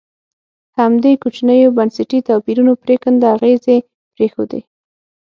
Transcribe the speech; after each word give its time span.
همدې 0.79 1.11
کوچنیو 1.21 1.75
بنسټي 1.77 2.19
توپیرونو 2.27 2.73
پرېکنده 2.83 3.25
اغېزې 3.35 3.77
پرېښودې. 4.13 4.61